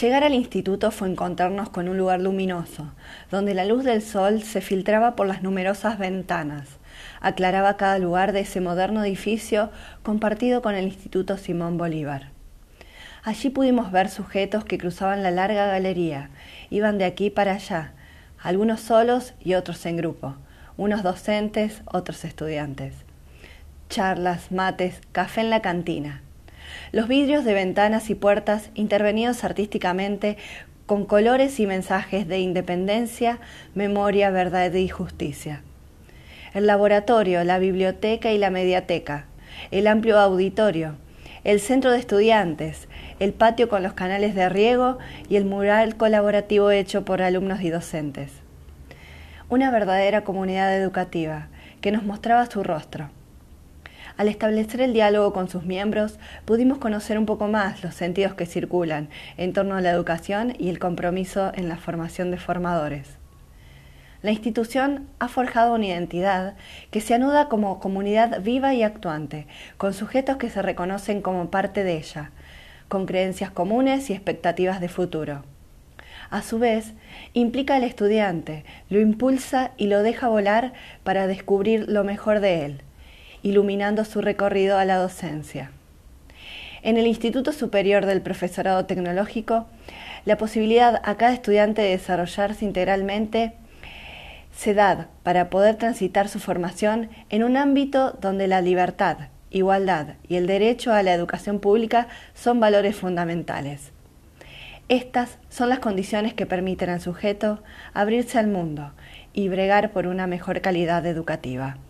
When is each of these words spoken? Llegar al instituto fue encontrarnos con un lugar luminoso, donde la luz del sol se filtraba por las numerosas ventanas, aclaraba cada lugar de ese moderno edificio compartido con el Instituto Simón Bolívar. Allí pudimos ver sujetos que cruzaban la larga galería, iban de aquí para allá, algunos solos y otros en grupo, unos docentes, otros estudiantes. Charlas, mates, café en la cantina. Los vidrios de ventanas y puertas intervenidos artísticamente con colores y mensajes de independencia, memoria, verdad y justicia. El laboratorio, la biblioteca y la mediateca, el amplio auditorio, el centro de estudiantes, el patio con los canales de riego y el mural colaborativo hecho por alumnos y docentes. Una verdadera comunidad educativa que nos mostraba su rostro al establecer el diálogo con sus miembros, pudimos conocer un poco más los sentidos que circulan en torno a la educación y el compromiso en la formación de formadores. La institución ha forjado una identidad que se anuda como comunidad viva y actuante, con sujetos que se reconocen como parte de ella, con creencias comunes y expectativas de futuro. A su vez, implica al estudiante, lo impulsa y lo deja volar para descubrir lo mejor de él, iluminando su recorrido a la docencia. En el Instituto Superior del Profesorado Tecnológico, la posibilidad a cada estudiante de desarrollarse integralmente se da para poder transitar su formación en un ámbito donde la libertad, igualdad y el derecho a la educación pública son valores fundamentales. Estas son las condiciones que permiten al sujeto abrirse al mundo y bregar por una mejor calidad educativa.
Llegar 0.00 0.24
al 0.24 0.32
instituto 0.32 0.90
fue 0.90 1.10
encontrarnos 1.10 1.68
con 1.68 1.86
un 1.86 1.98
lugar 1.98 2.18
luminoso, 2.18 2.90
donde 3.30 3.52
la 3.52 3.66
luz 3.66 3.84
del 3.84 4.00
sol 4.00 4.42
se 4.42 4.62
filtraba 4.62 5.14
por 5.16 5.26
las 5.26 5.42
numerosas 5.42 5.98
ventanas, 5.98 6.66
aclaraba 7.20 7.76
cada 7.76 7.98
lugar 7.98 8.32
de 8.32 8.40
ese 8.40 8.62
moderno 8.62 9.04
edificio 9.04 9.70
compartido 10.02 10.62
con 10.62 10.74
el 10.74 10.86
Instituto 10.86 11.36
Simón 11.36 11.76
Bolívar. 11.76 12.30
Allí 13.22 13.50
pudimos 13.50 13.92
ver 13.92 14.08
sujetos 14.08 14.64
que 14.64 14.78
cruzaban 14.78 15.22
la 15.22 15.30
larga 15.30 15.66
galería, 15.66 16.30
iban 16.70 16.96
de 16.96 17.04
aquí 17.04 17.28
para 17.28 17.52
allá, 17.52 17.92
algunos 18.42 18.80
solos 18.80 19.34
y 19.44 19.54
otros 19.54 19.84
en 19.84 19.98
grupo, 19.98 20.36
unos 20.78 21.02
docentes, 21.02 21.82
otros 21.84 22.24
estudiantes. 22.24 22.94
Charlas, 23.90 24.52
mates, 24.52 25.02
café 25.12 25.42
en 25.42 25.50
la 25.50 25.60
cantina. 25.60 26.22
Los 26.92 27.08
vidrios 27.08 27.44
de 27.44 27.54
ventanas 27.54 28.10
y 28.10 28.14
puertas 28.14 28.70
intervenidos 28.74 29.44
artísticamente 29.44 30.36
con 30.86 31.06
colores 31.06 31.58
y 31.60 31.66
mensajes 31.66 32.28
de 32.28 32.40
independencia, 32.40 33.38
memoria, 33.74 34.30
verdad 34.30 34.72
y 34.72 34.88
justicia. 34.88 35.62
El 36.54 36.66
laboratorio, 36.66 37.44
la 37.44 37.58
biblioteca 37.58 38.30
y 38.30 38.38
la 38.38 38.50
mediateca, 38.50 39.26
el 39.70 39.86
amplio 39.86 40.18
auditorio, 40.18 40.96
el 41.44 41.60
centro 41.60 41.90
de 41.90 41.98
estudiantes, 41.98 42.88
el 43.20 43.32
patio 43.32 43.68
con 43.68 43.82
los 43.82 43.94
canales 43.94 44.34
de 44.34 44.48
riego 44.48 44.98
y 45.28 45.36
el 45.36 45.44
mural 45.44 45.96
colaborativo 45.96 46.70
hecho 46.70 47.04
por 47.04 47.22
alumnos 47.22 47.62
y 47.62 47.70
docentes. 47.70 48.32
Una 49.48 49.70
verdadera 49.70 50.24
comunidad 50.24 50.76
educativa 50.76 51.48
que 51.80 51.90
nos 51.92 52.04
mostraba 52.04 52.46
su 52.46 52.62
rostro 52.62 53.10
al 54.16 54.28
establecer 54.28 54.80
el 54.80 54.92
diálogo 54.92 55.32
con 55.32 55.48
sus 55.48 55.64
miembros, 55.64 56.18
pudimos 56.44 56.78
conocer 56.78 57.18
un 57.18 57.26
poco 57.26 57.48
más 57.48 57.82
los 57.82 57.94
sentidos 57.94 58.34
que 58.34 58.46
circulan 58.46 59.08
en 59.36 59.52
torno 59.52 59.76
a 59.76 59.80
la 59.80 59.90
educación 59.90 60.54
y 60.58 60.68
el 60.68 60.78
compromiso 60.78 61.52
en 61.54 61.68
la 61.68 61.76
formación 61.76 62.30
de 62.30 62.38
formadores. 62.38 63.22
La 64.22 64.30
institución 64.30 65.08
ha 65.18 65.26
forjado 65.26 65.74
una 65.74 65.86
identidad 65.86 66.54
que 66.92 67.00
se 67.00 67.14
anuda 67.14 67.48
como 67.48 67.80
comunidad 67.80 68.40
viva 68.40 68.72
y 68.72 68.84
actuante, 68.84 69.48
con 69.78 69.94
sujetos 69.94 70.36
que 70.36 70.48
se 70.48 70.62
reconocen 70.62 71.22
como 71.22 71.50
parte 71.50 71.82
de 71.82 71.96
ella, 71.96 72.30
con 72.86 73.06
creencias 73.06 73.50
comunes 73.50 74.10
y 74.10 74.12
expectativas 74.12 74.80
de 74.80 74.88
futuro. 74.88 75.42
A 76.30 76.40
su 76.42 76.60
vez, 76.60 76.92
implica 77.32 77.74
al 77.74 77.82
estudiante, 77.82 78.64
lo 78.90 79.00
impulsa 79.00 79.72
y 79.76 79.88
lo 79.88 80.02
deja 80.02 80.28
volar 80.28 80.72
para 81.02 81.26
descubrir 81.26 81.86
lo 81.88 82.04
mejor 82.04 82.38
de 82.38 82.64
él, 82.64 82.82
iluminando 83.42 84.04
su 84.04 84.20
recorrido 84.20 84.78
a 84.78 84.84
la 84.84 84.96
docencia. 84.96 85.70
En 86.82 86.96
el 86.96 87.06
Instituto 87.06 87.52
Superior 87.52 88.06
del 88.06 88.22
Profesorado 88.22 88.86
Tecnológico, 88.86 89.66
la 90.24 90.36
posibilidad 90.36 91.00
a 91.04 91.16
cada 91.16 91.32
estudiante 91.32 91.82
de 91.82 91.90
desarrollarse 91.90 92.64
integralmente 92.64 93.54
se 94.54 94.74
da 94.74 95.08
para 95.22 95.50
poder 95.50 95.76
transitar 95.76 96.28
su 96.28 96.38
formación 96.38 97.08
en 97.30 97.42
un 97.42 97.56
ámbito 97.56 98.18
donde 98.20 98.48
la 98.48 98.60
libertad, 98.60 99.28
igualdad 99.50 100.14
y 100.28 100.36
el 100.36 100.46
derecho 100.46 100.92
a 100.92 101.02
la 101.02 101.14
educación 101.14 101.60
pública 101.60 102.08
son 102.34 102.60
valores 102.60 102.96
fundamentales. 102.96 103.92
Estas 104.88 105.38
son 105.48 105.68
las 105.68 105.78
condiciones 105.78 106.34
que 106.34 106.46
permiten 106.46 106.90
al 106.90 107.00
sujeto 107.00 107.62
abrirse 107.94 108.38
al 108.38 108.48
mundo 108.48 108.92
y 109.32 109.48
bregar 109.48 109.92
por 109.92 110.06
una 110.06 110.26
mejor 110.26 110.60
calidad 110.60 111.06
educativa. 111.06 111.78